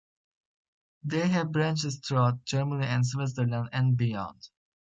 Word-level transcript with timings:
They 1.03 1.27
have 1.27 1.51
branches 1.51 1.97
throughout 1.97 2.43
Germany 2.43 2.87
and 2.87 3.05
Switzerland 3.05 3.69
and 3.71 3.95
beyond. 3.95 4.49